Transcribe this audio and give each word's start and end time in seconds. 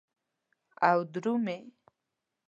او 0.89 0.97
درومې 1.13 1.59